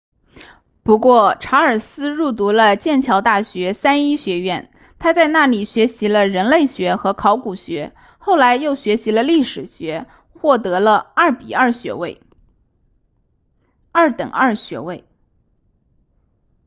[0.81, 12.19] 不过查尔斯入读了剑桥大学三一学院他在那里学习了人类学和考古学后来又学习了历史学获得了 2:2 学位
[13.91, 15.05] 二等二学位